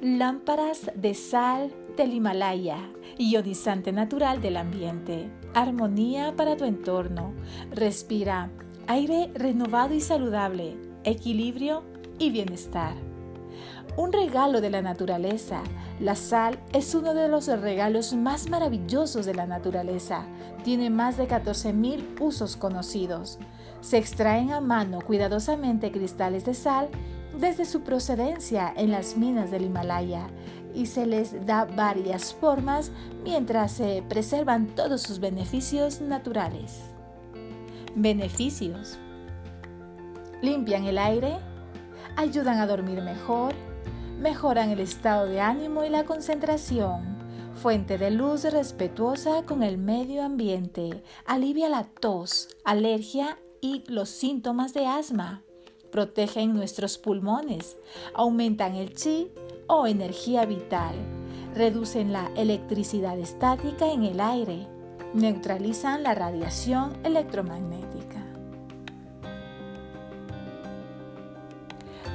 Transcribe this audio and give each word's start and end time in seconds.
Lámparas 0.00 0.92
de 0.94 1.12
sal 1.12 1.74
del 1.96 2.14
Himalaya, 2.14 2.78
ionizante 3.18 3.90
natural 3.90 4.40
del 4.40 4.56
ambiente, 4.56 5.28
armonía 5.54 6.36
para 6.36 6.56
tu 6.56 6.66
entorno. 6.66 7.34
Respira 7.72 8.48
aire 8.86 9.28
renovado 9.34 9.94
y 9.94 10.00
saludable, 10.00 10.76
equilibrio 11.02 11.82
y 12.16 12.30
bienestar. 12.30 12.94
Un 13.96 14.12
regalo 14.12 14.60
de 14.60 14.70
la 14.70 14.82
naturaleza. 14.82 15.64
La 15.98 16.14
sal 16.14 16.60
es 16.72 16.94
uno 16.94 17.12
de 17.12 17.26
los 17.26 17.48
regalos 17.48 18.14
más 18.14 18.48
maravillosos 18.48 19.26
de 19.26 19.34
la 19.34 19.46
naturaleza. 19.46 20.26
Tiene 20.62 20.90
más 20.90 21.16
de 21.16 21.26
14.000 21.26 22.20
usos 22.20 22.56
conocidos. 22.56 23.40
Se 23.80 23.98
extraen 23.98 24.52
a 24.52 24.60
mano 24.60 25.00
cuidadosamente 25.00 25.90
cristales 25.90 26.44
de 26.44 26.54
sal 26.54 26.88
desde 27.38 27.64
su 27.64 27.82
procedencia 27.82 28.72
en 28.76 28.90
las 28.90 29.16
minas 29.16 29.50
del 29.50 29.64
Himalaya 29.64 30.26
y 30.74 30.86
se 30.86 31.06
les 31.06 31.46
da 31.46 31.64
varias 31.64 32.34
formas 32.34 32.90
mientras 33.22 33.72
se 33.72 34.02
preservan 34.08 34.66
todos 34.66 35.02
sus 35.02 35.20
beneficios 35.20 36.00
naturales. 36.00 36.82
Beneficios. 37.94 38.98
Limpian 40.42 40.84
el 40.84 40.98
aire, 40.98 41.38
ayudan 42.16 42.58
a 42.58 42.66
dormir 42.66 43.02
mejor, 43.02 43.54
mejoran 44.20 44.70
el 44.70 44.80
estado 44.80 45.26
de 45.26 45.40
ánimo 45.40 45.84
y 45.84 45.88
la 45.88 46.04
concentración, 46.04 47.16
fuente 47.54 47.98
de 47.98 48.10
luz 48.10 48.44
respetuosa 48.44 49.42
con 49.44 49.62
el 49.62 49.78
medio 49.78 50.22
ambiente, 50.22 51.02
alivia 51.26 51.68
la 51.68 51.84
tos, 51.84 52.56
alergia 52.64 53.38
y 53.60 53.84
los 53.88 54.08
síntomas 54.08 54.74
de 54.74 54.86
asma 54.86 55.42
protegen 55.90 56.54
nuestros 56.54 56.98
pulmones, 56.98 57.76
aumentan 58.14 58.74
el 58.74 58.94
chi 58.94 59.30
o 59.66 59.86
energía 59.86 60.44
vital, 60.44 60.94
reducen 61.54 62.12
la 62.12 62.30
electricidad 62.36 63.18
estática 63.18 63.90
en 63.90 64.04
el 64.04 64.20
aire, 64.20 64.66
neutralizan 65.14 66.02
la 66.02 66.14
radiación 66.14 66.96
electromagnética. 67.04 68.24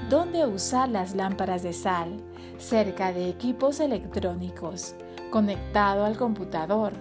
¿Dónde 0.09 0.45
usar 0.45 0.89
las 0.89 1.15
lámparas 1.15 1.63
de 1.63 1.73
sal? 1.73 2.17
Cerca 2.59 3.11
de 3.11 3.29
equipos 3.29 3.79
electrónicos, 3.79 4.95
conectado 5.31 6.05
al 6.05 6.17
computador, 6.17 6.93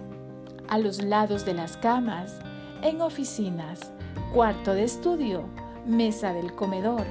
a 0.67 0.79
los 0.79 1.03
lados 1.03 1.45
de 1.45 1.53
las 1.53 1.77
camas, 1.77 2.39
en 2.81 3.01
oficinas, 3.01 3.91
cuarto 4.33 4.73
de 4.73 4.83
estudio, 4.83 5.45
mesa 5.85 6.33
del 6.33 6.53
comedor, 6.53 7.05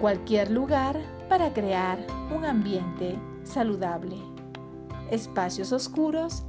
cualquier 0.00 0.50
lugar 0.50 0.98
para 1.28 1.52
crear 1.52 1.98
un 2.34 2.44
ambiente 2.44 3.18
saludable, 3.44 4.16
espacios 5.10 5.72
oscuros 5.72 6.42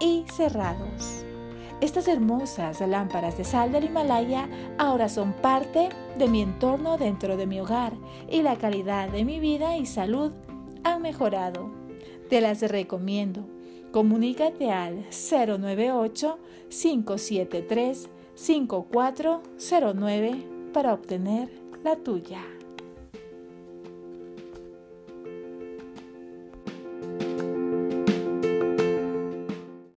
y 0.00 0.24
cerrados. 0.32 1.24
Estas 1.80 2.08
hermosas 2.08 2.80
lámparas 2.80 3.36
de 3.36 3.44
sal 3.44 3.70
del 3.72 3.84
Himalaya 3.84 4.48
ahora 4.78 5.08
son 5.08 5.32
parte 5.34 5.90
de 6.16 6.28
mi 6.28 6.40
entorno 6.40 6.96
dentro 6.96 7.36
de 7.36 7.46
mi 7.46 7.60
hogar 7.60 7.92
y 8.30 8.42
la 8.42 8.56
calidad 8.56 9.10
de 9.10 9.24
mi 9.24 9.40
vida 9.40 9.76
y 9.76 9.86
salud 9.86 10.32
han 10.84 11.02
mejorado. 11.02 11.70
Te 12.30 12.40
las 12.40 12.62
recomiendo. 12.62 13.44
Comunícate 13.92 14.72
al 14.72 15.04
098 15.10 16.38
573 16.68 18.08
5409 18.34 20.53
para 20.74 20.92
obtener 20.92 21.48
la 21.84 21.94
tuya. 21.94 22.42